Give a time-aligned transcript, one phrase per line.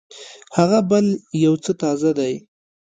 [0.57, 1.05] هغه بل
[1.45, 2.33] يو څه تازه دی.